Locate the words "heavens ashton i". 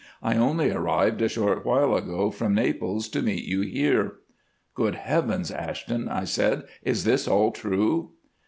4.95-6.23